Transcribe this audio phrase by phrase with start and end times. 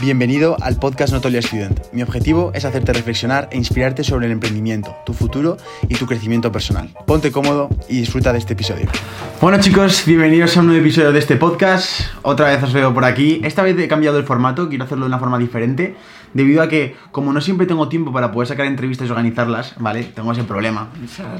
[0.00, 1.80] Bienvenido al podcast Notolia Student.
[1.92, 5.56] Mi objetivo es hacerte reflexionar e inspirarte sobre el emprendimiento, tu futuro
[5.88, 6.90] y tu crecimiento personal.
[7.04, 8.86] Ponte cómodo y disfruta de este episodio.
[9.40, 12.02] Bueno chicos, bienvenidos a un nuevo episodio de este podcast.
[12.22, 13.40] Otra vez os veo por aquí.
[13.42, 15.96] Esta vez he cambiado el formato, quiero hacerlo de una forma diferente.
[16.32, 20.04] Debido a que, como no siempre tengo tiempo para poder sacar entrevistas y organizarlas, ¿vale?
[20.04, 20.90] Tengo ese problema,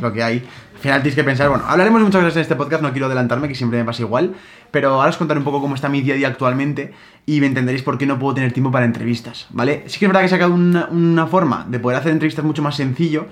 [0.00, 0.48] lo que hay.
[0.75, 3.48] Al final tienes que pensar, bueno, hablaremos muchas cosas en este podcast, no quiero adelantarme,
[3.48, 4.34] que siempre me pasa igual,
[4.71, 6.93] pero ahora os contaré un poco cómo está mi día a día actualmente
[7.27, 9.84] y me entenderéis por qué no puedo tener tiempo para entrevistas, ¿vale?
[9.87, 12.77] Sí que es verdad que he sacado una, forma de poder hacer entrevistas mucho más
[12.77, 13.27] sencillo,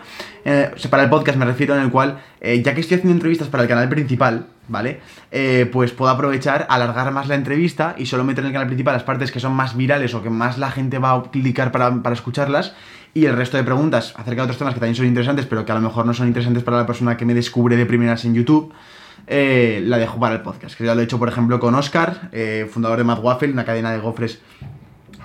[0.45, 3.49] eh, para el podcast me refiero, en el cual, eh, ya que estoy haciendo entrevistas
[3.49, 5.01] para el canal principal, ¿vale?
[5.31, 8.95] Eh, pues puedo aprovechar, alargar más la entrevista y solo meter en el canal principal
[8.95, 12.03] las partes que son más virales o que más la gente va a clicar para,
[12.03, 12.75] para escucharlas
[13.17, 15.73] y el resto de preguntas acerca de otros temas que también son interesantes, pero que
[15.73, 18.35] a lo mejor no son interesantes para la persona que me descubre de primeras en
[18.35, 18.75] YouTube,
[19.27, 20.77] eh, la dejo para el podcast.
[20.77, 23.65] Que ya lo he hecho, por ejemplo, con Oscar, eh, fundador de Mad Waffle, una
[23.65, 24.41] cadena de gofres.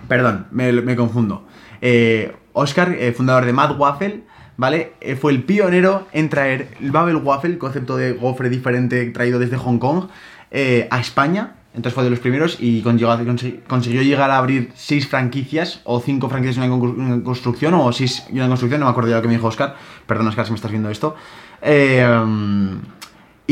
[0.08, 1.46] Perdón, me, confundo.
[1.82, 4.24] Eh, Oscar, fundador de Mad Waffle,
[4.58, 4.94] ¿vale?
[5.20, 9.78] fue el pionero en traer el Babel Waffle, concepto de gofre diferente traído desde Hong
[9.78, 10.08] Kong,
[10.52, 16.02] a España entonces fue de los primeros y consiguió llegar a abrir seis franquicias o
[16.02, 19.22] cinco franquicias en una construcción o seis en una construcción, no me acuerdo de lo
[19.22, 19.76] que me dijo Oscar.
[20.06, 21.16] Perdón, Oscar, si me estás viendo esto.
[21.62, 22.06] Eh,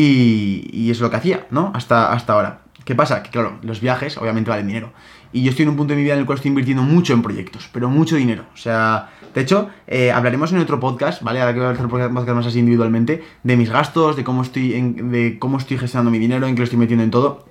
[0.02, 1.72] y, es lo que hacía, ¿no?
[1.74, 2.62] Hasta, hasta ahora.
[2.86, 3.22] ¿Qué pasa?
[3.22, 4.94] Que claro, los viajes obviamente valen dinero.
[5.32, 7.14] Y yo estoy en un punto de mi vida en el cual estoy invirtiendo mucho
[7.14, 8.46] en proyectos, pero mucho dinero.
[8.54, 11.40] O sea, de hecho, eh, hablaremos en otro podcast, ¿vale?
[11.40, 14.70] Ahora que voy a hacer podcast más así individualmente, de mis gastos, de cómo estoy,
[14.72, 17.46] de cómo estoy gestionando mi dinero, en qué lo estoy metiendo en todo.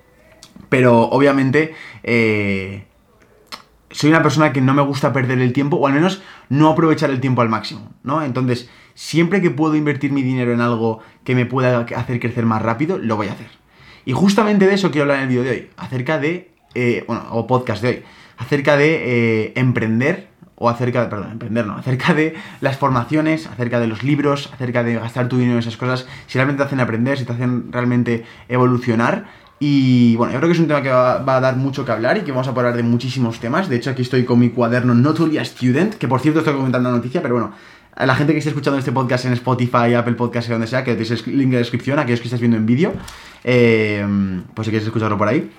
[0.68, 2.86] Pero obviamente eh,
[3.90, 7.10] soy una persona que no me gusta perder el tiempo, o al menos no aprovechar
[7.10, 8.22] el tiempo al máximo, ¿no?
[8.22, 8.68] Entonces,
[8.98, 12.98] siempre que puedo invertir mi dinero en algo que me pueda hacer crecer más rápido,
[12.98, 13.46] lo voy a hacer.
[14.04, 17.22] Y justamente de eso quiero hablar en el vídeo de hoy, acerca de, eh, bueno,
[17.30, 18.02] o podcast de hoy,
[18.38, 23.78] acerca de eh, emprender, o acerca de, perdón, emprender no, acerca de las formaciones, acerca
[23.78, 26.80] de los libros, acerca de gastar tu dinero en esas cosas, si realmente te hacen
[26.80, 29.26] aprender, si te hacen realmente evolucionar,
[29.60, 32.16] y bueno, yo creo que es un tema que va, a dar mucho que hablar
[32.18, 33.68] y que vamos a hablar de muchísimos temas.
[33.68, 36.96] De hecho, aquí estoy con mi cuaderno Not Student, que por cierto estoy comentando la
[36.96, 37.52] noticia, pero bueno,
[37.98, 40.92] a la gente que esté escuchando este podcast en Spotify, Apple Podcast, donde sea, que
[40.92, 42.92] tenéis el link la descripción, aquellos que estéis viendo en vídeo,
[43.44, 44.06] eh,
[44.54, 45.50] pues si queréis escucharlo por ahí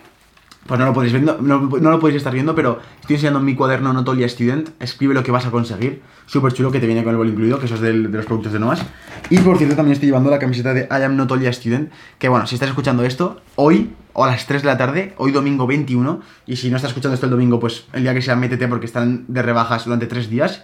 [0.70, 4.30] pues no lo podéis no, lo podéis estar viendo, pero estoy enseñando mi cuaderno Notolia
[4.30, 4.70] Student.
[4.80, 6.04] Escribe lo que vas a conseguir.
[6.28, 8.54] Súper chulo que te viene con el bol incluido, que eso es de los productos
[8.54, 8.86] de Noas.
[9.32, 11.92] Y por cierto, también estoy llevando la camiseta de I am Notolia Student.
[12.20, 15.32] Que bueno, si estás escuchando esto, hoy o a las 3 de la tarde, hoy
[15.32, 16.22] domingo 21.
[16.46, 18.86] Y si no estás escuchando esto el domingo, pues el día que sea, métete porque
[18.86, 20.64] están de rebajas durante 3 días.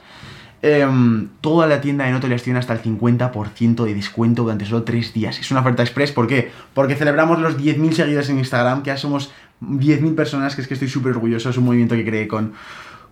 [0.61, 5.13] Em, toda la tienda de Notolia tiene hasta el 50% de descuento durante solo 3
[5.13, 5.39] días.
[5.39, 6.51] Es una oferta express, ¿por qué?
[6.73, 10.73] Porque celebramos los 10.000 seguidores en Instagram, que ya somos 10.000 personas, que es que
[10.73, 11.49] estoy súper orgulloso.
[11.49, 12.53] Es un movimiento que creé con,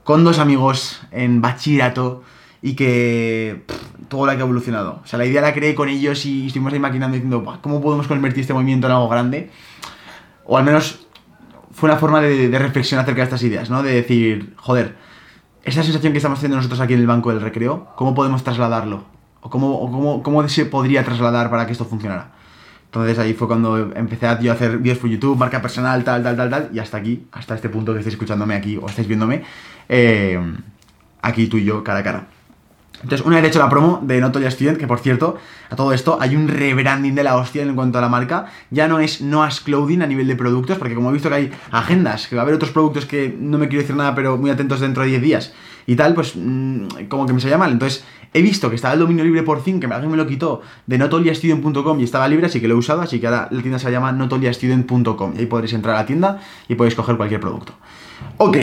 [0.03, 2.23] con dos amigos en bachillerato
[2.61, 3.63] y que
[4.07, 5.01] todo lo que ha evolucionado.
[5.03, 8.07] O sea, la idea la creé con ellos y estuvimos ahí maquinando diciendo, ¿cómo podemos
[8.07, 9.51] convertir este movimiento en algo grande?
[10.45, 11.05] O al menos
[11.71, 13.83] fue una forma de reflexión acerca de estas ideas, ¿no?
[13.83, 14.95] De decir, joder,
[15.63, 19.05] esa sensación que estamos haciendo nosotros aquí en el banco del recreo, ¿cómo podemos trasladarlo?
[19.41, 22.31] ¿O cómo, cómo, se podría trasladar para que esto funcionara?
[22.85, 26.21] Entonces ahí fue cuando empecé a, yo a hacer vídeos por YouTube, marca personal, tal,
[26.21, 29.07] tal, tal, tal, y hasta aquí, hasta este punto que estáis escuchándome aquí o estáis
[29.07, 29.43] viéndome,
[29.89, 30.39] eh,
[31.21, 32.27] aquí tú y yo cara a cara.
[33.03, 35.37] Entonces, una vez hecho la promo de Notolia Student, que por cierto,
[35.69, 38.45] a todo esto hay un rebranding de la hostia en cuanto a la marca.
[38.71, 41.51] Ya no es Noah's Clothing a nivel de productos, porque como he visto que hay
[41.71, 44.49] agendas, que va a haber otros productos que no me quiero decir nada, pero muy
[44.49, 45.53] atentos dentro de 10 días
[45.85, 47.71] y tal, pues mm, como que me salía mal.
[47.71, 50.61] Entonces, he visto que estaba el dominio libre por fin, que alguien me lo quitó,
[50.87, 53.79] de notoliastudent.com y estaba libre, así que lo he usado, así que ahora la tienda
[53.79, 57.73] se llama notoliastudent.com y ahí podréis entrar a la tienda y podéis coger cualquier producto.
[58.37, 58.57] Ok.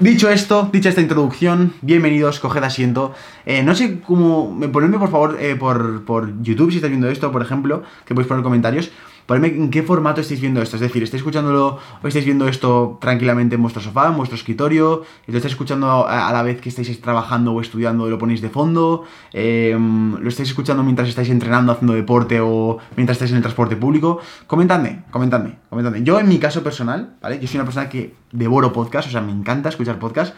[0.00, 3.14] Dicho esto, dicha esta introducción, bienvenidos, coged asiento.
[3.46, 4.58] Eh, no sé cómo.
[4.72, 8.28] Ponedme por favor eh, por, por YouTube si estáis viendo esto, por ejemplo, que podéis
[8.28, 8.90] poner comentarios
[9.26, 10.76] ponedme en qué formato estáis viendo esto.
[10.76, 15.04] Es decir, ¿estáis escuchándolo o estáis viendo esto tranquilamente en vuestro sofá, en vuestro escritorio?
[15.26, 18.50] ¿Lo estáis escuchando a, la vez que estáis trabajando o estudiando y lo ponéis de
[18.50, 19.04] fondo?
[19.32, 23.76] Em, ¿Lo estáis escuchando mientras estáis entrenando, haciendo deporte o mientras estáis en el transporte
[23.76, 24.20] público?
[24.46, 26.02] Comentadme, comentadme, comentadme.
[26.02, 27.38] Yo en mi caso personal, ¿vale?
[27.40, 30.34] Yo soy una persona que devoro podcast, o sea, me encanta escuchar podcast.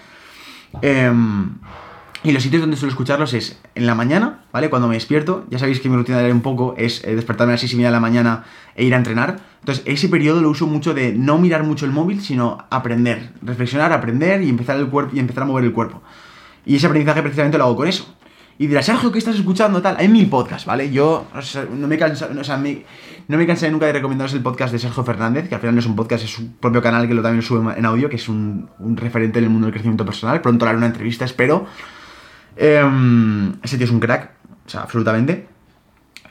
[0.83, 1.13] Eh,
[2.25, 4.71] y los sitios donde suelo escucharlos es en la mañana, ¿vale?
[4.71, 7.55] Cuando me despierto, ya sabéis que mi rutina de un poco es eh, despertarme a
[7.55, 8.45] las 6 y media de la mañana
[8.75, 9.41] e ir a entrenar.
[9.61, 13.93] Entonces, ese periodo lo uso mucho de no mirar mucho el móvil, sino aprender, reflexionar,
[13.93, 16.03] aprender y empezar, el cuerpo, y empezar a mover el cuerpo.
[16.65, 18.17] Y ese aprendizaje precisamente lo hago con eso.
[18.57, 19.83] Y dirás, Sergio, ¿qué estás escuchando?
[19.83, 20.91] Tal, hay mil podcasts, ¿vale?
[20.91, 21.27] Yo
[21.77, 25.03] no me canso, o sea, no me cansaré nunca de recomendaros el podcast de Sergio
[25.03, 27.43] Fernández, que al final no es un podcast, es su propio canal que lo también
[27.43, 30.41] sube en audio, que es un, referente en el mundo del crecimiento personal.
[30.41, 31.67] Pronto haré una entrevista, espero.
[32.57, 34.31] Em, ese tío es un crack,
[34.67, 35.47] o sea, absolutamente.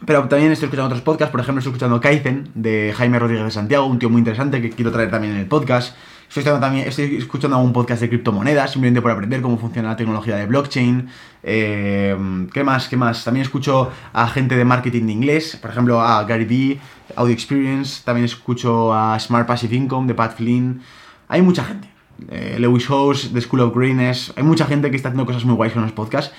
[0.06, 3.52] Pero también estoy escuchando otros podcasts, por ejemplo, estoy escuchando Kaizen de Jaime Rodríguez de
[3.52, 5.96] Santiago, un tío muy interesante que quiero traer también en el podcast.
[6.28, 9.96] Estoy, escuchando también, estoy escuchando algún podcast de criptomonedas, simplemente por aprender cómo funciona la
[9.96, 11.08] tecnología de blockchain.
[11.44, 12.90] Eh, ¿Qué más?
[12.90, 13.24] ¿Qué más?
[13.24, 16.80] También escucho a gente de marketing de inglés, por ejemplo a Gary Vee,
[17.16, 18.02] Audio Experience.
[18.04, 20.82] También escucho a Smart Passive Income de Pat Flynn.
[21.30, 21.93] Hay mucha gente.
[22.30, 24.34] Eh, Lewis House de School of Greenness.
[24.36, 26.34] Hay mucha gente que está haciendo cosas muy guays con los podcasts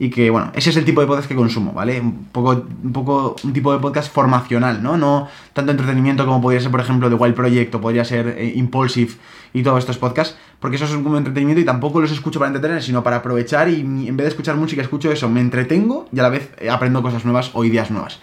[0.00, 2.00] y que, bueno, ese es el tipo de podcast que consumo, ¿vale?
[2.00, 4.96] Un poco, un poco, un tipo de podcast formacional, ¿no?
[4.96, 8.52] No tanto entretenimiento como podría ser, por ejemplo, The Wild Project o podría ser eh,
[8.54, 9.14] Impulsive
[9.52, 12.80] y todos estos podcasts, porque eso es un entretenimiento y tampoco los escucho para entretener,
[12.82, 16.22] sino para aprovechar y en vez de escuchar música escucho eso, me entretengo y a
[16.22, 18.20] la vez eh, aprendo cosas nuevas o ideas nuevas.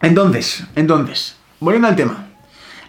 [0.00, 2.28] Entonces, entonces, volviendo al tema,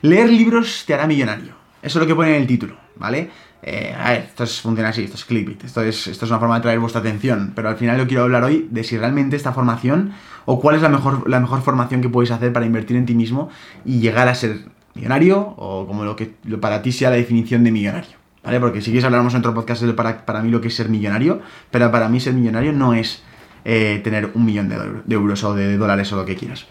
[0.03, 3.29] leer libros te hará millonario, eso es lo que pone en el título, ¿vale?
[3.61, 6.55] Eh, a ver, esto funciona así, esto es clickbait, esto es, esto es una forma
[6.55, 9.51] de traer vuestra atención, pero al final yo quiero hablar hoy de si realmente esta
[9.51, 10.13] formación
[10.45, 13.15] o cuál es la mejor, la mejor formación que podéis hacer para invertir en ti
[13.15, 13.49] mismo
[13.83, 17.71] y llegar a ser millonario o como lo que para ti sea la definición de
[17.71, 18.59] millonario, ¿vale?
[18.59, 20.89] Porque si quieres hablarnos en otro podcast de para, para mí lo que es ser
[20.89, 21.41] millonario,
[21.71, 23.23] pero para mí ser millonario no es
[23.65, 26.67] eh, tener un millón de, de euros o de dólares o lo que quieras.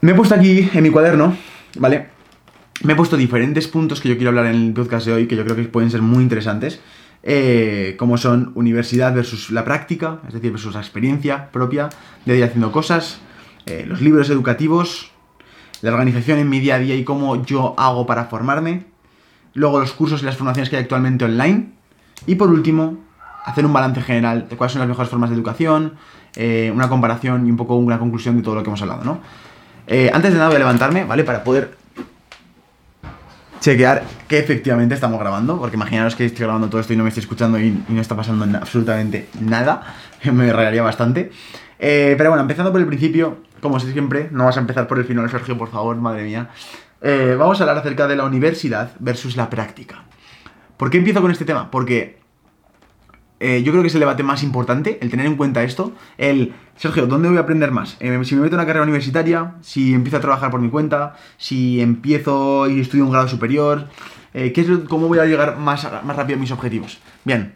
[0.00, 1.36] Me he puesto aquí en mi cuaderno,
[1.78, 2.08] ¿vale?
[2.82, 5.36] Me he puesto diferentes puntos que yo quiero hablar en el podcast de hoy, que
[5.36, 6.80] yo creo que pueden ser muy interesantes,
[7.22, 11.88] eh, como son universidad versus la práctica, es decir, versus la experiencia propia
[12.26, 13.20] de ir haciendo cosas,
[13.66, 15.12] eh, los libros educativos,
[15.80, 18.84] la organización en mi día a día y cómo yo hago para formarme,
[19.54, 21.70] luego los cursos y las formaciones que hay actualmente online,
[22.26, 22.98] y por último,
[23.44, 25.94] hacer un balance general de cuáles son las mejores formas de educación,
[26.34, 29.20] eh, una comparación y un poco una conclusión de todo lo que hemos hablado, ¿no?
[30.14, 31.22] antes de nada voy a levantarme, ¿vale?
[31.22, 31.76] Para poder
[33.62, 37.08] chequear que efectivamente estamos grabando, porque imaginaros que estoy grabando todo esto y no me
[37.08, 39.94] estoy escuchando y, no está pasando absolutamente nada,
[40.32, 41.30] me rayaría bastante.
[41.78, 45.04] Eh, pero bueno, empezando por el principio, como siempre, no vas a empezar por el
[45.04, 46.50] final, Sergio, por favor, madre mía.
[47.00, 50.04] Eh, vamos a hablar acerca de la universidad versus la práctica.
[50.76, 51.70] ¿Por qué empiezo con este tema?
[51.70, 52.21] Porque
[53.42, 56.52] eh, yo creo que es el debate más importante, el tener en cuenta esto, el,
[56.76, 57.96] Sergio, ¿dónde voy a aprender más?
[57.98, 61.16] Eh, si me meto en una carrera universitaria, si empiezo a trabajar por mi cuenta,
[61.38, 63.88] si empiezo y estudio un grado superior,
[64.32, 66.98] eh, ¿qué es, ¿cómo voy a llegar más, más rápido a mis objetivos?
[67.24, 67.54] Bien,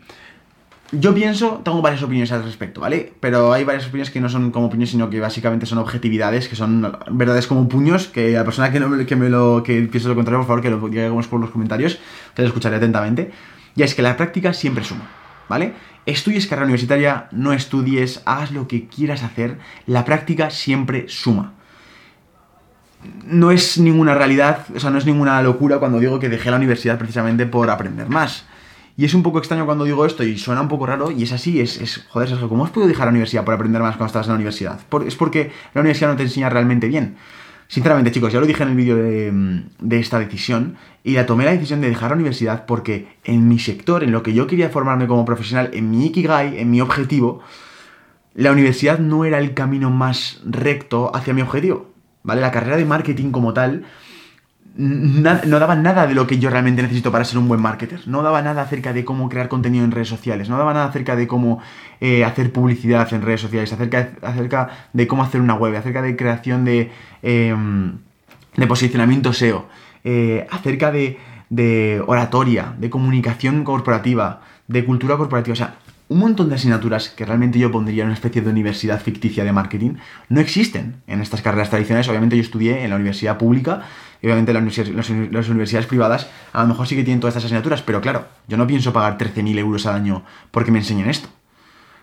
[0.91, 3.13] yo pienso, tengo varias opiniones al respecto, ¿vale?
[3.21, 6.57] Pero hay varias opiniones que no son como opiniones, sino que básicamente son objetividades, que
[6.57, 10.17] son verdades como puños, que la persona que, no, que me lo que piense lo
[10.17, 11.99] contrario, por favor, que lo digamos por los comentarios,
[12.35, 13.31] que lo escucharé atentamente.
[13.77, 15.26] Y es que la práctica siempre suma.
[15.49, 15.75] ¿Vale?
[16.07, 21.55] Estudies carrera universitaria, no estudies, hagas lo que quieras hacer, la práctica siempre suma.
[23.25, 26.57] No es ninguna realidad, o sea, no es ninguna locura cuando digo que dejé la
[26.57, 28.45] universidad precisamente por aprender más.
[28.97, 31.33] Y es un poco extraño cuando digo esto y suena un poco raro y es
[31.33, 34.27] así, es, joder, Sergio, ¿cómo has podido dejar la universidad por aprender más cuando estabas
[34.27, 34.81] en la universidad?
[35.07, 37.17] es porque la universidad no te enseña realmente bien.
[37.69, 41.53] Sinceramente, chicos, ya lo dije en el vídeo de, esta decisión y la tomé la
[41.53, 45.09] decisión de dejar la universidad porque en mi sector, en lo que yo quería formarme
[45.09, 47.41] como profesional, en mi Ikigai, en mi objetivo,
[48.35, 51.91] la universidad no era el camino más recto hacia mi objetivo.
[52.23, 52.41] ¿Vale?
[52.41, 53.85] La carrera de marketing como tal
[54.77, 58.07] no daba nada de lo que yo realmente necesito para ser un buen marketer.
[58.07, 60.49] No daba nada acerca de cómo crear contenido en redes sociales.
[60.49, 61.61] No daba nada acerca de cómo
[62.01, 63.73] eh, hacer publicidad en redes sociales.
[63.73, 65.75] Acerca, acerca de cómo hacer una web.
[65.77, 66.91] Acerca de creación de,
[67.23, 67.99] em,
[68.57, 69.67] de posicionamiento SEO.
[70.05, 75.55] Eh, acerca de, de oratoria, de comunicación corporativa, de cultura corporativa.
[75.55, 75.77] O sea,
[76.09, 79.53] un montón de asignaturas que realmente yo pondría en una especie de universidad ficticia de
[79.53, 79.95] marketing
[80.29, 82.09] no existen en estas carreras tradicionales.
[82.09, 83.83] Obviamente yo estudié en la universidad pública
[84.23, 88.01] y obviamente las, universidades privadas a lo mejor sí que tienen todas estas asignaturas, pero
[88.01, 91.29] claro, yo no pienso pagar 13.000 euros al año porque me enseñen esto.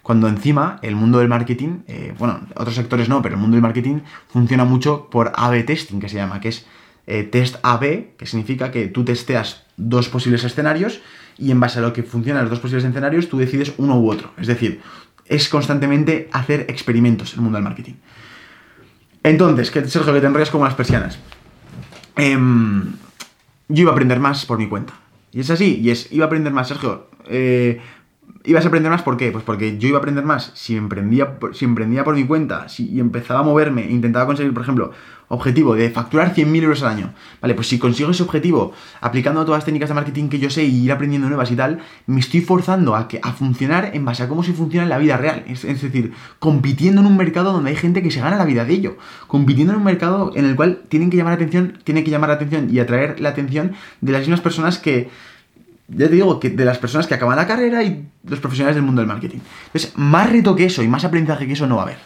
[0.01, 3.61] Cuando encima el mundo del marketing, eh, bueno, otros sectores no, pero el mundo del
[3.61, 6.65] marketing funciona mucho por A-B testing, que se llama, que es
[7.07, 10.99] eh, test A-B, que significa que tú testeas dos posibles escenarios
[11.37, 14.11] y en base a lo que funcionan los dos posibles escenarios, tú decides uno u
[14.11, 14.31] otro.
[14.37, 14.81] Es decir,
[15.25, 17.93] es constantemente hacer experimentos en el mundo del marketing.
[19.23, 21.17] Entonces, que Sergio, que te enrollas como las persianas.
[22.17, 22.93] Em,
[23.69, 24.93] yo iba a aprender más por mi cuenta.
[25.31, 27.09] Y es así, y es, iba a aprender más, Sergio.
[27.27, 27.81] Eh,
[28.45, 29.31] ibas a aprender más, ¿por qué?
[29.31, 32.99] Pues porque yo iba a aprender más si emprendía, si emprendía por mi cuenta si,
[32.99, 34.91] empezaba a moverme e intentaba conseguir, por ejemplo,
[35.29, 37.13] objetivo de facturar 100.000 euros al año.
[37.41, 40.63] Vale, pues si consigo ese objetivo aplicando todas las técnicas de marketing que yo sé
[40.65, 44.23] y ir aprendiendo nuevas y tal, me estoy forzando a, que, a funcionar en base
[44.23, 45.43] a cómo se funciona en la vida real.
[45.47, 48.65] Es, es decir, compitiendo en un mercado donde hay gente que se gana la vida
[48.65, 48.97] de ello.
[49.27, 52.29] Compitiendo en un mercado en el cual tienen que llamar la atención, tienen que llamar
[52.29, 53.71] la atención y atraer la atención
[54.01, 55.09] de las mismas personas que
[55.87, 58.85] ya te digo, que de las personas que acaban la carrera y los profesionales del
[58.85, 59.39] mundo del marketing.
[59.67, 61.97] Entonces, más reto que eso y más aprendizaje que eso no va a haber.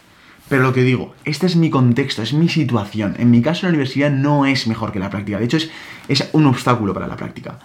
[0.49, 3.15] Pero lo que digo, este es mi contexto, es mi situación.
[3.19, 5.39] En mi caso, la universidad no es mejor que la práctica.
[5.39, 5.69] De hecho, es,
[6.07, 7.59] es un obstáculo para la práctica.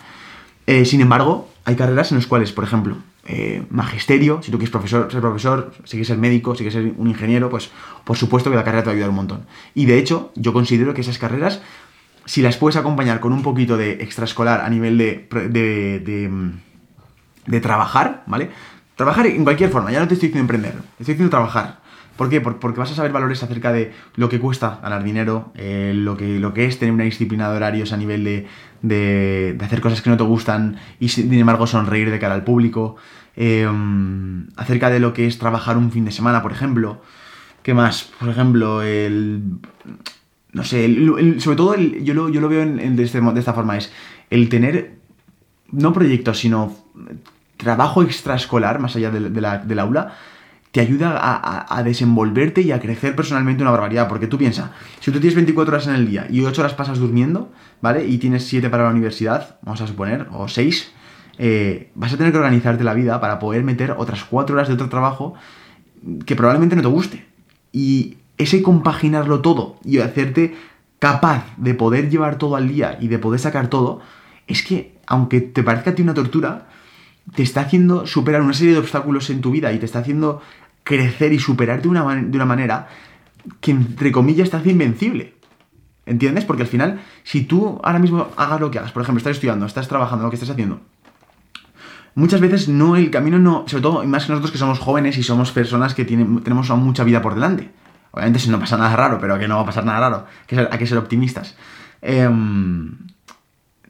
[0.66, 4.71] Eh, sin embargo, hay carreras en las cuales, por ejemplo, eh, magisterio, si tú quieres
[4.71, 7.71] profesor, ser profesor, si quieres ser médico, si quieres ser un ingeniero, pues
[8.04, 9.47] por supuesto que la carrera te va a ayudar un montón.
[9.75, 11.61] Y de hecho, yo considero que esas carreras
[12.25, 16.31] si las puedes acompañar con un poquito de extraescolar a nivel de, de,
[17.47, 18.50] de, trabajar, ¿vale?
[18.97, 21.81] Trabajar en cualquier forma, ya no te estoy diciendo emprender, estoy diciendo trabajar.
[22.17, 22.41] ¿Por qué?
[22.41, 26.38] Porque vas a saber valores acerca de lo que cuesta ganar dinero, eh, lo, que,
[26.38, 28.47] lo que es tener una disciplina de horarios a nivel de,
[28.83, 32.97] de, hacer cosas que no te gustan y sin embargo sonreír de cara al público,
[33.35, 33.67] eh,
[34.57, 37.00] acerca de lo que es trabajar un fin de semana, por ejemplo.
[37.62, 38.11] ¿Qué más?
[38.19, 39.61] Por ejemplo, el
[40.52, 40.94] no sé,
[41.38, 43.90] sobre todo yo, lo, yo, lo, veo este de, esta forma, es
[44.30, 44.99] el tener,
[45.71, 46.76] no proyectos, sino
[47.56, 50.14] trabajo extraescolar, más allá de, del aula,
[50.73, 51.18] te ayuda
[51.68, 54.09] a, desenvolverte y a crecer personalmente una barbaridad.
[54.09, 56.99] Porque tú piensas, si tú tienes 24 horas en el día y 8 horas pasas
[56.99, 58.06] durmiendo, ¿vale?
[58.06, 60.92] Y tienes 7 para la universidad, vamos a suponer, o 6,
[61.38, 64.75] eh, vas a tener que organizarte la vida para poder meter otras 4 horas de
[64.75, 65.35] otro trabajo
[66.25, 67.26] que probablemente no te guste.
[67.71, 70.55] Y ese compaginarlo todo y hacerte
[70.99, 74.01] capaz de poder llevar todo al día y de poder sacar todo,
[74.47, 76.69] es que, aunque te parezca a ti una tortura,
[77.35, 80.41] te está haciendo superar una serie de obstáculos en tu vida y te está haciendo
[80.85, 82.89] crecer y superarte de una, de una manera
[83.61, 85.35] que, entre comillas, te hace invencible.
[86.05, 86.45] ¿Entiendes?
[86.45, 89.67] Porque al final, si tú ahora mismo hagas lo que hagas, por ejemplo, estás estudiando,
[89.67, 90.81] estás trabajando, lo que estás haciendo,
[92.17, 95.23] muchas veces no, el camino no, sobre todo, más que nosotros que somos jóvenes y
[95.23, 97.71] somos personas que tienen, tenemos mucha vida por delante
[98.12, 100.26] Obviamente si no pasa nada raro, pero que no va a pasar nada raro.
[100.47, 101.57] Que hay que ser optimistas.
[102.02, 102.97] Em,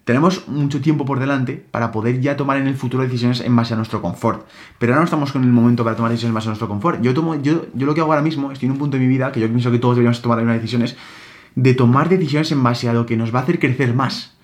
[0.04, 3.74] tenemos mucho tiempo por delante para poder ya tomar en el futuro decisiones en base
[3.74, 4.46] a nuestro confort.
[4.78, 7.00] Pero ahora no estamos con el momento para tomar decisiones en base a nuestro confort.
[7.02, 9.08] Yo, tomo, yo, yo lo que hago ahora mismo, estoy en un punto de mi
[9.08, 10.96] vida que yo pienso que todos deberíamos tomar unas decisiones,
[11.54, 14.34] de tomar decisiones en base a lo que nos va a hacer crecer más.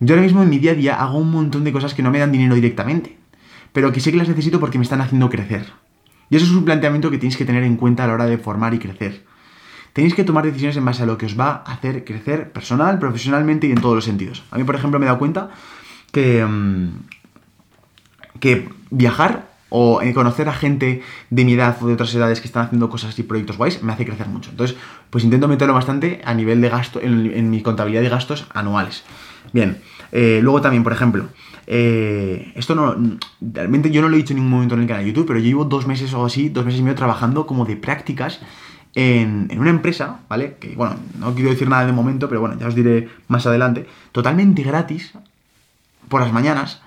[0.00, 2.10] Yo ahora mismo en mi día a día hago un montón de cosas que no
[2.10, 3.18] me dan dinero directamente,
[3.72, 5.72] pero que sé que las necesito porque me están haciendo crecer.
[6.30, 8.38] Y eso es un planteamiento que tenéis que tener en cuenta a la hora de
[8.38, 9.24] formar y crecer.
[9.92, 12.98] Tenéis que tomar decisiones en base a lo que os va a hacer crecer personal,
[12.98, 14.44] profesionalmente y en todos los sentidos.
[14.50, 15.50] A mí, por ejemplo, me he dado cuenta
[16.12, 16.88] que, mm,
[18.40, 22.66] que viajar o conocer a gente de mi edad o de otras edades que están
[22.66, 24.50] haciendo cosas y proyectos guays me hace crecer mucho.
[24.50, 24.76] Entonces,
[25.10, 29.04] pues intento meterlo bastante a nivel de gasto, en, mi contabilidad de gastos anuales.
[29.52, 29.78] Bien,
[30.12, 31.28] eh, luego también, por ejemplo,
[31.70, 32.96] eh, esto no.
[33.42, 35.38] Realmente yo no lo he dicho en ningún momento en el canal de YouTube, pero
[35.38, 38.40] yo llevo dos meses o así, dos meses y medio trabajando como de prácticas
[38.94, 40.56] en, una empresa, ¿vale?
[40.58, 43.86] Que bueno, no quiero decir nada de momento, pero bueno, ya os diré más adelante.
[44.12, 45.12] Totalmente gratis,
[46.08, 46.80] por las mañanas,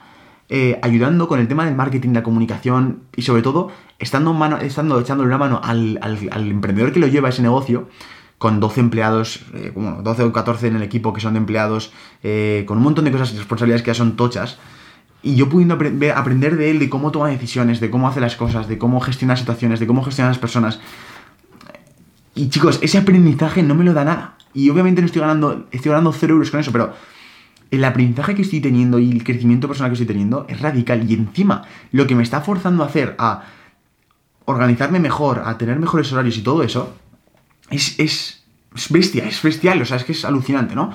[0.50, 5.00] eh, ayudando con el tema del marketing, la comunicación y sobre todo estando, mano, estando
[5.00, 6.00] echándole una mano al,
[6.34, 7.88] emprendedor que lo lleva ese negocio
[8.42, 11.94] con 12 empleados, eh, 12 o 14 en el equipo que son de empleados,
[12.24, 14.58] eh, con un montón de cosas y responsabilidades que ya son tochas,
[15.22, 18.68] y yo pudiendo aprender de él, de cómo toma decisiones, de cómo hace las cosas,
[18.68, 20.80] de cómo gestiona situaciones, de cómo gestiona las personas.
[22.34, 24.38] Y chicos, ese aprendizaje no me lo da nada.
[24.56, 26.96] Y obviamente no estoy ganando, estoy ganando 0 euros con eso, pero
[27.70, 31.08] el aprendizaje que estoy teniendo y el crecimiento personal que estoy teniendo es radical.
[31.08, 33.44] Y encima, lo que me está forzando a hacer, a
[34.46, 36.96] organizarme mejor, a tener mejores horarios y todo eso,
[37.72, 38.44] es, es,
[38.90, 40.94] bestia, es bestial, o sea, es que es alucinante, ¿no?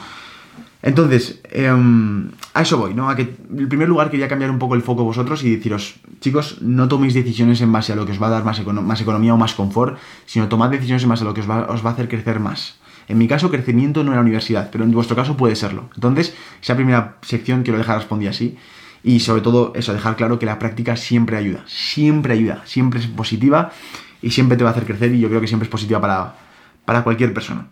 [0.82, 3.10] Entonces, em, a eso voy, ¿no?
[3.10, 6.58] A que en primer lugar quería cambiar un poco el foco vosotros y deciros, chicos,
[6.60, 9.34] no toméis decisiones en base a lo que os va a dar más, más economía
[9.34, 11.90] o más confort, sino tomad decisiones en base a lo que os va, os va
[11.90, 12.76] a hacer crecer más.
[13.08, 15.88] En mi caso, crecimiento no en la universidad, pero en vuestro caso puede serlo.
[15.94, 18.56] Entonces, esa primera sección quiero dejar respondida así.
[19.02, 23.06] Y sobre todo, eso, dejar claro que la práctica siempre ayuda, siempre ayuda, siempre es
[23.06, 23.70] positiva
[24.22, 26.34] y siempre te va a hacer crecer y yo creo que siempre es positiva para,
[26.86, 27.68] para cualquier persona.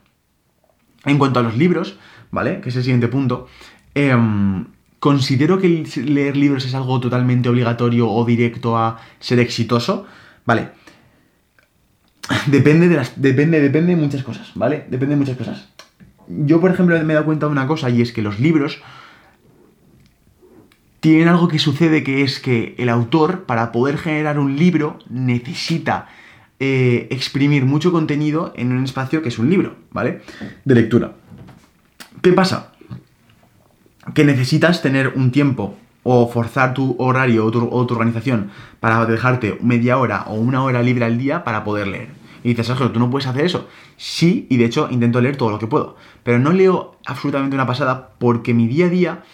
[1.07, 1.99] En cuanto a los libros,
[2.31, 2.61] ¿vale?
[2.61, 3.49] Que es el siguiente punto.
[3.95, 4.67] Em,
[4.99, 10.07] considero que leer libros es algo totalmente obligatorio o directo a ser exitoso,
[10.45, 10.71] ¿vale?
[12.47, 13.21] Depende de las.
[13.21, 14.87] Depende, depende de muchas cosas, ¿vale?
[14.89, 15.69] Depende de muchas cosas.
[16.27, 18.81] Yo, por ejemplo, me he dado cuenta de una cosa y es que los libros
[21.01, 26.09] tienen algo que sucede que es que el autor, para poder generar un libro, necesita
[26.61, 30.23] eh, exprimir mucho contenido en un espacio que es un libro, ¿vale?
[30.65, 31.13] De lectura.
[32.23, 32.73] ¿Qué pasa?
[34.15, 39.99] Que necesitas tener un tiempo o forzar tu horario o tu, organización para dejarte media
[39.99, 42.09] hora o una hora libre al día para poder leer.
[42.45, 43.69] Y dices, Sergio, ¿tú no puedes hacer eso?
[43.97, 45.97] Sí, y de hecho intento leer todo lo que puedo.
[46.23, 49.25] Pero no leo absolutamente una pasada porque mi día a día,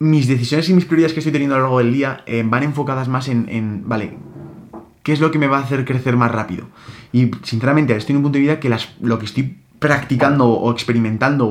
[0.00, 2.64] mis decisiones y mis prioridades que estoy teniendo a lo largo del día eh, van
[2.64, 4.18] enfocadas más en, vale,
[5.02, 6.66] ¿qué es lo que me va a hacer crecer más rápido?
[7.12, 10.70] Y sinceramente, estoy en un punto de vida que las, lo que estoy practicando o
[10.72, 11.48] experimentando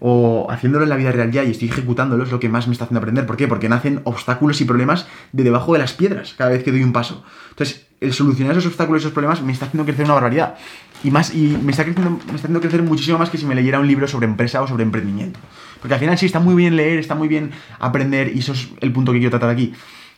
[0.00, 2.72] o haciéndolo en la vida real ya y estoy ejecutándolo es lo que más me
[2.72, 3.26] está haciendo aprender.
[3.26, 3.48] ¿Por qué?
[3.48, 6.92] Porque nacen obstáculos y problemas de debajo de las piedras cada vez que doy un
[6.92, 7.24] paso.
[7.50, 10.54] Entonces, el solucionar esos obstáculos y esos problemas me está haciendo crecer una barbaridad.
[11.02, 13.80] Y, más, y me, está me está haciendo crecer muchísimo más que si me leyera
[13.80, 15.38] un libro sobre empresa o sobre emprendimiento.
[15.80, 18.68] Porque al final sí está muy bien leer, está muy bien aprender y eso es
[18.80, 19.72] el punto que quiero tratar aquí.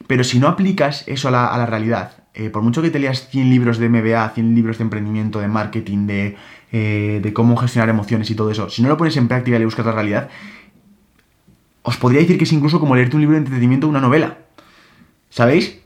[0.07, 3.51] Pero si no aplicas eso a la, realidad, eh, por mucho que te leas 100
[3.51, 6.37] libros de MBA, 100 libros de emprendimiento, de marketing, de
[6.73, 9.59] eh, de cómo gestionar emociones y todo eso, si no lo pones en práctica y
[9.59, 10.29] le buscas la realidad,
[11.83, 14.39] os podría decir que es incluso como leerte un libro de entretenimiento o una novela.
[15.31, 15.81] ¿Sabéis?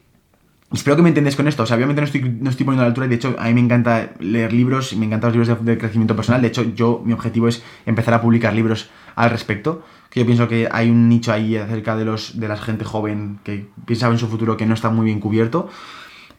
[0.71, 1.63] Espero que me entendáis con esto.
[1.63, 3.09] O sea, obviamente no estoy, no estoy poniendo a la altura.
[3.09, 6.15] De hecho, a mí me encanta leer libros y me encantan los libros de, crecimiento
[6.15, 6.43] personal.
[6.43, 9.87] De hecho, yo, mi objetivo es empezar a publicar libros al respecto.
[10.11, 13.39] Que yo pienso que hay un nicho ahí acerca de, los, de la gente joven
[13.43, 15.71] que piensa en su futuro que no está muy bien cubierto.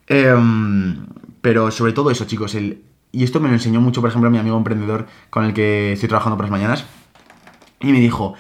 [0.07, 1.07] Em,
[1.41, 2.83] pero sobre todo eso, chicos, el
[3.15, 6.09] y esto me lo enseñó mucho, por ejemplo, mi amigo emprendedor con el que estoy
[6.09, 6.83] trabajando por las mañanas.
[7.79, 8.33] Y me dijo,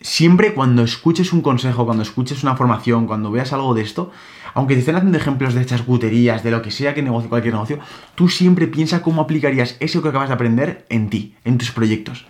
[0.00, 4.12] siempre cuando escuches un consejo, cuando escuches una formación, cuando veas algo de esto,
[4.54, 7.54] aunque te estén haciendo ejemplos de estas guterías, de lo que sea que negocio, cualquier
[7.54, 7.80] negocio,
[8.14, 12.26] tú siempre piensa cómo aplicarías eso que acabas de aprender en ti, en tus proyectos.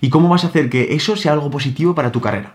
[0.00, 2.54] Y cómo vas a hacer que eso sea algo positivo para tu carrera.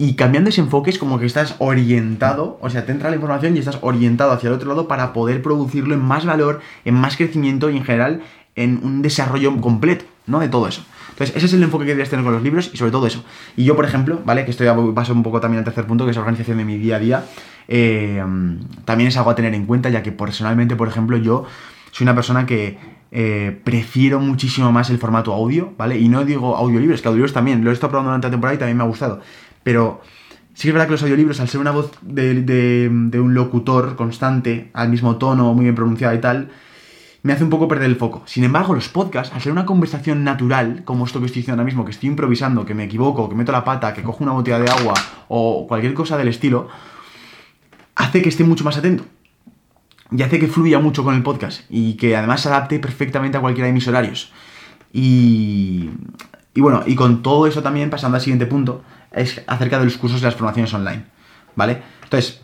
[0.00, 3.54] Y cambiando ese enfoque es como que estás orientado, o sea, te entra la información
[3.54, 7.18] y estás orientado hacia el otro lado para poder producirlo en más valor, en más
[7.18, 8.22] crecimiento y en general
[8.56, 10.40] en un desarrollo completo, ¿no?
[10.40, 10.82] De todo eso.
[11.10, 13.22] Entonces, ese es el enfoque que deberías tener con los libros y sobre todo eso.
[13.58, 14.46] Y yo, por ejemplo, ¿vale?
[14.46, 16.64] Que estoy a paso un poco también al tercer punto, que es la organización de
[16.64, 17.24] mi día a día,
[17.68, 18.24] eh,
[18.86, 21.44] también es algo a tener en cuenta, ya que personalmente, por ejemplo, yo
[21.90, 22.78] soy una persona que
[23.12, 25.98] eh, prefiero muchísimo más el formato audio, ¿vale?
[25.98, 28.58] Y no digo audiolibros, que audiolibros también, lo he estado probando durante la temporada y
[28.58, 29.20] también me ha gustado.
[29.62, 30.00] Pero
[30.54, 34.70] sí que es verdad que los audiolibros, al ser una voz de, un locutor constante,
[34.72, 36.50] al mismo tono, muy bien pronunciada y tal,
[37.22, 38.22] me hace un poco perder el foco.
[38.26, 41.66] Sin embargo, los podcasts, al ser una conversación natural, como esto que estoy diciendo ahora
[41.66, 44.58] mismo, que estoy improvisando, que me equivoco, que meto la pata, que cojo una botella
[44.58, 44.94] de agua
[45.28, 46.68] o cualquier cosa del estilo,
[47.94, 49.04] hace que esté mucho más atento.
[50.12, 53.40] Y hace que fluya mucho con el podcast y que además se adapte perfectamente a
[53.40, 54.32] cualquiera de mis horarios.
[54.92, 55.90] Y,
[56.52, 59.96] y bueno, y con todo eso también, pasando al siguiente punto, es acerca de los
[59.96, 61.04] cursos y las formaciones online,
[61.56, 61.82] ¿vale?
[62.04, 62.40] Entonces,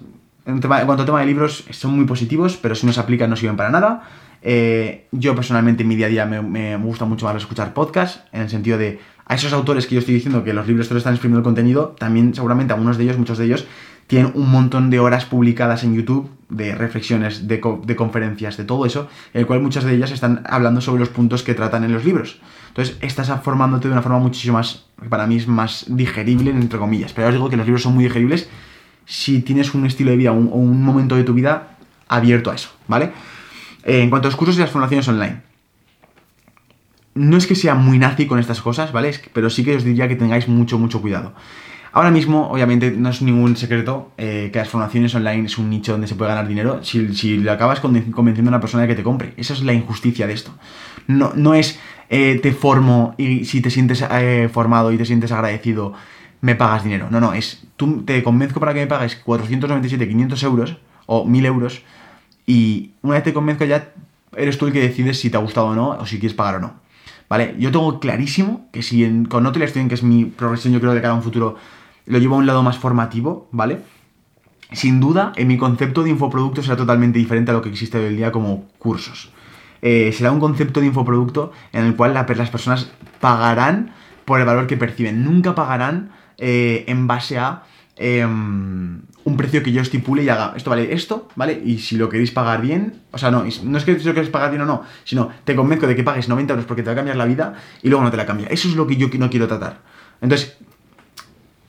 [0.46, 3.36] en, cuanto al tema de libros, son muy positivos, pero si no se aplican no
[3.36, 4.02] sirven para nada.
[4.42, 8.42] Eh, yo personalmente en mi día a día me, gusta mucho más escuchar podcasts, en
[8.42, 11.14] el sentido de a esos autores que yo estoy diciendo que los libros te están
[11.14, 13.66] exprimiendo el contenido, también seguramente algunos de ellos, muchos de ellos,
[14.06, 17.60] tienen un montón de horas publicadas en YouTube de reflexiones, de,
[17.96, 21.42] conferencias, de todo eso, en el cual muchas de ellas están hablando sobre los puntos
[21.42, 22.40] que tratan en los libros.
[22.68, 27.12] Entonces, estás formándote de una forma muchísimo más, para mí es más digerible, entre comillas.
[27.12, 28.48] Pero os digo que los libros son muy digeribles
[29.06, 31.76] si tienes un estilo de vida o un, momento de tu vida
[32.08, 33.12] abierto a eso, ¿vale?
[33.84, 35.42] Eh, en cuanto a los cursos y las formaciones online,
[37.14, 39.12] no es que sea muy nazi con estas cosas, ¿vale?
[39.32, 41.32] pero sí que os diría que tengáis mucho, mucho cuidado.
[41.96, 45.92] Ahora mismo, obviamente, no es ningún secreto eh, que las formaciones online es un nicho
[45.92, 49.02] donde se puede ganar dinero si, le acabas convenciendo a una persona de que te
[49.02, 49.32] compre.
[49.38, 50.54] Esa es la injusticia de esto.
[51.06, 51.80] No, no es
[52.10, 55.94] eh, te formo y si te sientes eh, formado y te sientes agradecido,
[56.42, 57.08] me pagas dinero.
[57.10, 61.46] No, no, es tú te convenzco para que me pagues 497, 500 euros o 1000
[61.46, 61.80] euros
[62.44, 63.94] y una vez te convenzco ya
[64.36, 66.56] eres tú el que decides si te ha gustado o no o si quieres pagar
[66.56, 66.74] o no.
[67.28, 67.56] ¿Vale?
[67.58, 71.00] Yo tengo clarísimo que si con Hotel Student, que es mi progresión, yo creo de
[71.00, 71.56] cara un futuro,
[72.06, 73.80] lo llevo a un lado más formativo, ¿vale?
[74.72, 78.06] Sin duda, en mi concepto de infoproducto será totalmente diferente a lo que existe hoy
[78.06, 79.30] en día como cursos.
[79.82, 82.90] Eh, será un concepto de infoproducto en el cual las personas
[83.20, 83.92] pagarán
[84.24, 85.24] por el valor que perciben.
[85.24, 87.62] Nunca pagarán eh, en base a
[87.96, 91.62] em, un precio que yo estipule y haga, esto vale esto, ¿vale?
[91.64, 94.50] Y si lo queréis pagar bien, o sea, no, no es que lo queréis pagar
[94.50, 96.96] bien o no, sino te convenzco de que pagues 90 euros porque te va a
[96.96, 98.48] cambiar la vida y luego no te la cambia.
[98.48, 99.80] Eso es lo que yo no quiero tratar.
[100.20, 100.58] Entonces,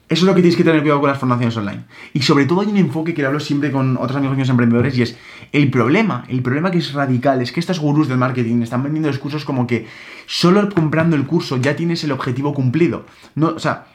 [0.08, 1.84] eso es lo que tienes que tener cuidado con las formaciones online.
[2.14, 5.02] Y sobre todo hay un enfoque que hablo siempre con otros amigos míos emprendedores y
[5.02, 5.16] es
[5.52, 9.08] el problema, el problema que es radical, es que estos gurús del marketing están vendiendo
[9.08, 9.86] los cursos como que
[10.26, 13.04] solo comprando el curso ya tienes el objetivo cumplido.
[13.34, 13.86] No, o sea,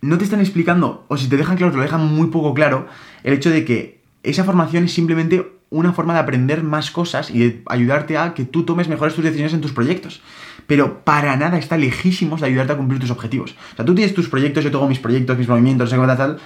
[0.00, 2.86] no te están explicando, o si te dejan claro, te lo dejan muy poco claro,
[3.24, 7.38] el hecho de que esa formación es simplemente una forma de aprender más cosas y
[7.38, 10.20] de ayudarte a que tú tomes mejores tus decisiones en tus proyectos.
[10.66, 13.54] Pero para nada está lejísimos de ayudarte a cumplir tus objetivos.
[13.72, 16.16] O sea, tú tienes tus proyectos, yo tengo mis proyectos, mis movimientos, no sé qué
[16.16, 16.38] tal.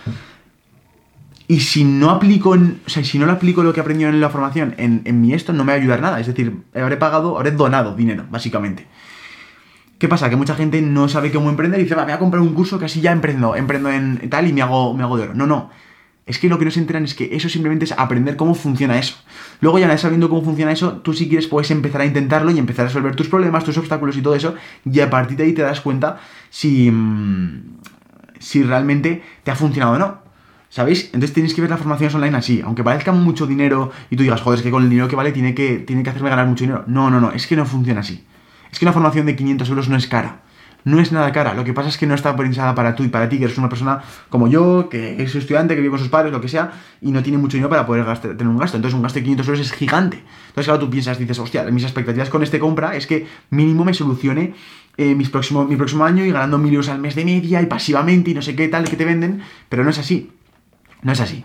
[1.46, 4.20] Y si no aplico, o sea, si no lo aplico lo que he aprendido en
[4.20, 6.20] la formación en, en mi esto, no me va a ayudar nada.
[6.20, 8.86] Es decir, habré pagado, habré donado dinero, básicamente.
[9.98, 10.28] ¿Qué pasa?
[10.28, 12.78] Que mucha gente no sabe cómo emprender y dice, va, voy a comprar un curso
[12.78, 15.34] que así ya emprendo, emprendo en tal y me hago, me hago de oro.
[15.34, 15.70] No, no.
[16.26, 18.98] Es que lo que no se enteran es que eso simplemente es aprender cómo funciona
[18.98, 19.16] eso.
[19.60, 22.86] Luego ya sabiendo cómo funciona eso, tú si quieres puedes empezar a intentarlo y empezar
[22.86, 24.54] a resolver tus problemas, tus obstáculos y todo eso.
[24.90, 27.78] Y a partir de ahí te das cuenta si, mm,
[28.38, 30.24] si realmente te ha funcionado o no.
[30.70, 31.04] ¿Sabéis?
[31.12, 32.60] Entonces tienes que ver las formaciones online así.
[32.64, 35.30] Aunque parezca mucho dinero y tú digas, joder, es que con el dinero que vale
[35.30, 36.84] tiene que, tiene que hacerme ganar mucho dinero.
[36.88, 37.30] No, no, no.
[37.32, 38.24] Es que no funciona así.
[38.72, 40.40] Es que una formación de 500 euros no es cara.
[40.84, 41.54] No es nada cara.
[41.54, 43.56] Lo que pasa es que no está pensada para tú y para ti, que eres
[43.56, 46.72] una persona como yo, que es estudiante, que vive con sus padres, lo que sea,
[47.00, 48.76] y no tiene mucho dinero para poder tener un gasto.
[48.76, 50.18] Entonces, un gasto de 500 euros es gigante.
[50.18, 53.94] Entonces, claro, tú piensas, dices, hostia, mis expectativas con este compra es que mínimo me
[53.94, 54.54] solucione
[54.96, 57.66] eh, mis próximo, mi próximo año y ganando mil euros al mes de media y
[57.66, 60.30] pasivamente y no sé qué tal que te venden, pero no es así.
[61.02, 61.44] No es así.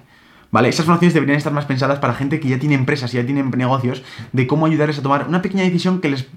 [0.52, 0.70] ¿Vale?
[0.70, 3.44] Esas formaciones deberían estar más pensadas para gente que ya tiene empresas y ya tiene
[3.44, 6.28] negocios, de cómo ayudarles a tomar una pequeña decisión que les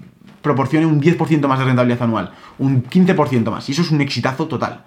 [0.43, 4.47] proporcione un 10% más de rentabilidad anual, un 15% más, y eso es un exitazo
[4.47, 4.83] total.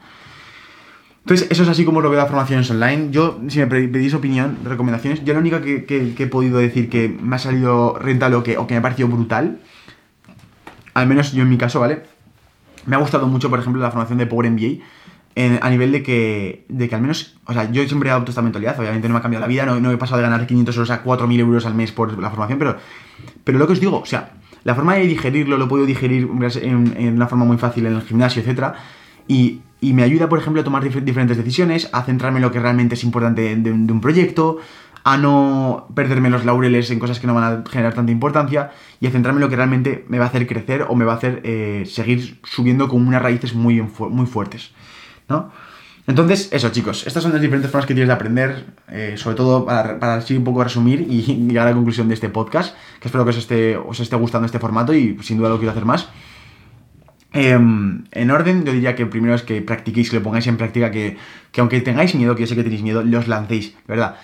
[1.27, 3.09] Entonces, eso es así como lo veo las formaciones online.
[3.11, 7.35] Yo, si me pedís opinión, recomendaciones, yo lo único que, he podido decir que me
[7.35, 9.59] ha salido rentable o que, me ha parecido brutal,
[10.95, 12.05] al menos yo en mi caso, ¿vale?
[12.85, 14.85] Me ha gustado mucho, por ejemplo, la formación de Power MBA,
[15.61, 18.43] a nivel de que, de que al menos, o sea, yo siempre he adoptado esta
[18.43, 20.91] mentalidad, obviamente no me ha cambiado la vida, no, he pasado de ganar 500 euros
[20.91, 22.77] a 4.000 euros al mes por la formación, pero,
[23.43, 24.36] pero lo que os digo, o sea,
[24.67, 26.29] la forma de digerirlo lo puedo digerir
[26.61, 28.75] en, una forma muy fácil en el gimnasio, etc.
[29.29, 32.97] Y, me ayuda, por ejemplo, a tomar diferentes decisiones, a centrarme en lo que realmente
[32.97, 34.59] es importante de, un proyecto,
[35.05, 39.07] a no perderme los laureles en cosas que no van a generar tanta importancia y
[39.07, 41.17] a centrarme en lo que realmente me va a hacer crecer o me va a
[41.17, 44.73] hacer eh, seguir subiendo con unas raíces muy, muy fuertes,
[45.29, 45.53] ¿no?
[46.07, 49.67] Entonces, eso chicos, estas son las diferentes formas que tienes de aprender, eh, sobre todo
[49.67, 53.25] para, así un poco resumir y llegar a la conclusión de este podcast, que espero
[53.25, 56.09] que os esté, os esté gustando este formato y sin duda lo quiero hacer más.
[57.33, 60.91] Em, en orden, yo diría que primero es que practiquéis, que lo pongáis en práctica,
[60.91, 61.19] que,
[61.51, 64.17] que aunque tengáis miedo, que yo sé que tenéis miedo, los lancéis, ¿verdad?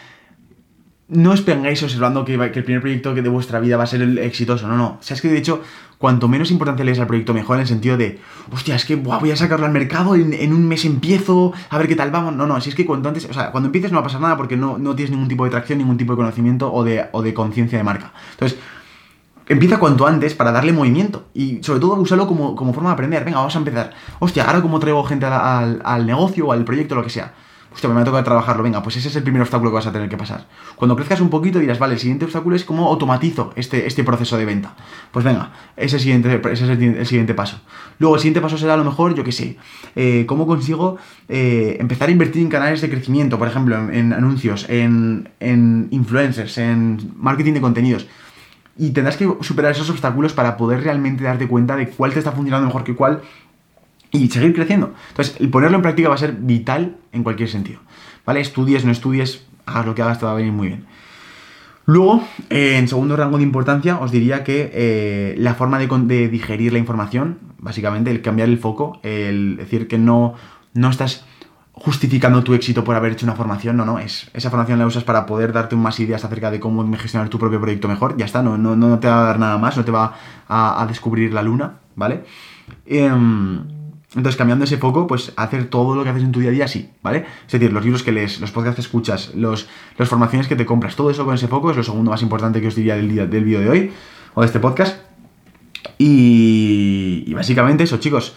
[1.08, 4.66] No os observando que, el primer proyecto de vuestra vida va a ser el exitoso,
[4.66, 4.98] no, no.
[5.00, 5.60] O sea, es que de hecho,
[5.98, 8.18] cuanto menos importancia le des al proyecto, mejor en el sentido de,
[8.50, 11.96] hostia, es que voy a sacarlo al mercado, en, un mes empiezo, a ver qué
[11.96, 12.34] tal vamos.
[12.34, 14.20] No, no, si es que cuanto antes, o sea, cuando empieces no va a pasar
[14.20, 17.06] nada porque no, no tienes ningún tipo de tracción, ningún tipo de conocimiento o de,
[17.12, 18.12] o de conciencia de marca.
[18.32, 18.58] Entonces,
[19.48, 23.24] empieza cuanto antes para darle movimiento y sobre todo usarlo como, forma de aprender.
[23.24, 23.92] Venga, vamos a empezar.
[24.18, 27.34] Hostia, ahora como traigo gente al, al negocio o al proyecto, lo que sea
[27.72, 29.92] hostia, me ha tocado trabajarlo, venga, pues ese es el primer obstáculo que vas a
[29.92, 30.46] tener que pasar.
[30.76, 34.36] Cuando crezcas un poquito dirás, vale, el siguiente obstáculo es cómo automatizo este, este proceso
[34.36, 34.74] de venta.
[35.10, 37.60] Pues venga, ese, siguiente, ese es el, siguiente paso.
[37.98, 39.56] Luego, el siguiente paso será a lo mejor, yo qué sé,
[39.96, 44.68] eh, cómo consigo eh, empezar a invertir en canales de crecimiento, por ejemplo, en, anuncios,
[44.68, 48.06] en, en influencers, en marketing de contenidos.
[48.76, 52.32] Y tendrás que superar esos obstáculos para poder realmente darte cuenta de cuál te está
[52.32, 53.20] funcionando mejor que cuál
[54.12, 54.94] y seguir creciendo.
[55.08, 57.80] Entonces, el ponerlo en práctica va a ser vital en cualquier sentido.
[58.24, 58.40] ¿Vale?
[58.40, 60.86] Estudies, no estudies, hagas lo que hagas, te va a venir muy bien.
[61.84, 66.72] Luego, eh, en segundo rango de importancia, os diría que eh, la forma de, digerir
[66.72, 70.34] la información, básicamente, el cambiar el foco, el decir que no,
[70.74, 71.24] no estás
[71.72, 75.02] justificando tu éxito por haber hecho una formación, no, no, es, esa formación la usas
[75.02, 78.42] para poder darte más ideas acerca de cómo gestionar tu propio proyecto mejor, ya está,
[78.42, 80.14] no, no, no te va a dar nada más, no te va
[80.48, 82.24] a, descubrir la luna, ¿vale?
[82.86, 83.81] Em,
[84.14, 86.64] entonces, cambiando ese foco, pues hacer todo lo que haces en tu día a día
[86.66, 87.24] así, ¿vale?
[87.46, 90.66] Es decir, los libros que lees, los podcasts que escuchas, los, las formaciones que te
[90.66, 93.08] compras, todo eso con ese foco es lo segundo más importante que os diría del,
[93.08, 93.92] día, del vídeo de hoy,
[94.34, 94.98] o de este podcast.
[95.96, 98.34] Y, básicamente eso, chicos.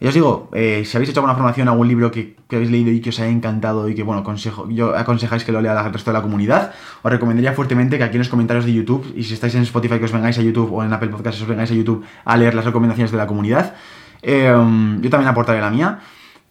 [0.00, 3.00] Ya os digo, eh, si habéis hecho alguna formación, algún libro que, habéis leído y
[3.00, 6.10] que os haya encantado y que, bueno, consejo, yo aconsejáis que lo lea al resto
[6.10, 9.34] de la comunidad, os recomendaría fuertemente que aquí en los comentarios de YouTube, y si
[9.34, 11.74] estáis en Spotify, que os vengáis a YouTube o en Apple Podcasts, os vengáis a
[11.74, 13.76] YouTube a leer las recomendaciones de la comunidad.
[14.22, 16.00] Em, yo también aportaré la mía.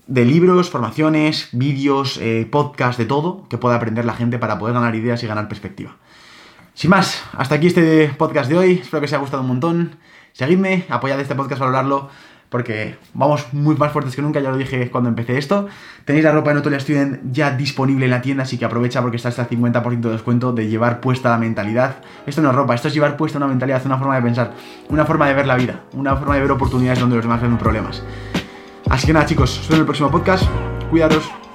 [0.07, 4.73] De libros, formaciones, vídeos, eh, podcasts, de todo que pueda aprender la gente para poder
[4.73, 5.95] ganar ideas y ganar perspectiva.
[6.73, 8.71] Sin más, hasta aquí este podcast de hoy.
[8.81, 9.95] Espero que os haya gustado un montón.
[10.33, 12.09] Seguidme, apoyad este podcast, valorarlo
[12.51, 15.69] porque vamos muy más fuertes que nunca, ya lo dije cuando empecé esto.
[16.03, 19.15] Tenéis la ropa de Notolia Student ya disponible en la tienda, así que aprovecha porque
[19.15, 21.95] está hasta el 50% de descuento de llevar puesta la mentalidad.
[22.27, 24.51] Esto no es ropa, esto es llevar puesta una mentalidad, una forma de pensar,
[24.89, 27.57] una forma de ver la vida, una forma de ver oportunidades donde los demás ven
[27.57, 28.03] problemas.
[28.89, 30.43] Así que nada chicos, os en el próximo podcast.
[30.89, 31.50] Cuidaros.